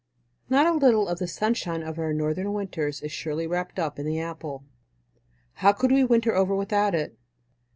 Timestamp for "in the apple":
3.99-4.65